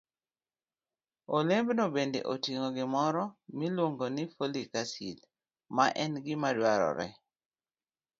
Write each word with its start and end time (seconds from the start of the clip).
Olembno 1.37 1.83
bende 1.95 2.19
oting'o 2.33 2.67
gimoro 2.77 3.23
miluongo 3.57 4.05
ni 4.15 4.23
folic 4.35 4.69
acid, 4.81 5.17
ma 5.75 5.85
en 6.03 6.13
gima 6.25 6.49
dwarore 6.57 7.07